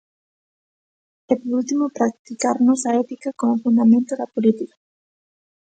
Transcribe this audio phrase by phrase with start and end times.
[1.31, 4.75] E por último, "practicarmos a ética como fundamento da política".